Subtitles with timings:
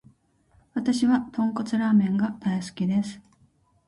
[0.73, 3.21] わたしは豚骨ラーメンが大好きです。